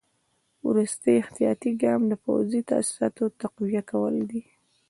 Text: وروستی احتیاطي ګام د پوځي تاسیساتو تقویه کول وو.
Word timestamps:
وروستی 0.67 1.13
احتیاطي 1.21 1.71
ګام 1.83 2.01
د 2.07 2.13
پوځي 2.25 2.59
تاسیساتو 2.71 3.23
تقویه 3.41 3.81
کول 3.91 4.15
وو. 4.29 4.41